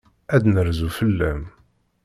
[0.35, 1.41] Ad d-nerzu fell-am.